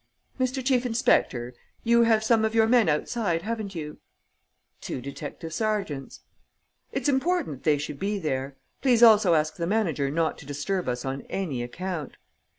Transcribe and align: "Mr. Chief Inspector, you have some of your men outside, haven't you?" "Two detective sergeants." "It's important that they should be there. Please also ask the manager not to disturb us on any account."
"Mr. 0.39 0.65
Chief 0.65 0.83
Inspector, 0.83 1.53
you 1.83 2.01
have 2.05 2.23
some 2.23 2.43
of 2.43 2.55
your 2.55 2.65
men 2.65 2.89
outside, 2.89 3.43
haven't 3.43 3.75
you?" 3.75 3.99
"Two 4.81 4.99
detective 4.99 5.53
sergeants." 5.53 6.21
"It's 6.91 7.07
important 7.07 7.57
that 7.57 7.63
they 7.69 7.77
should 7.77 7.99
be 7.99 8.17
there. 8.17 8.55
Please 8.81 9.03
also 9.03 9.35
ask 9.35 9.57
the 9.57 9.67
manager 9.67 10.09
not 10.09 10.39
to 10.39 10.45
disturb 10.47 10.89
us 10.89 11.05
on 11.05 11.21
any 11.29 11.61
account." 11.61 12.17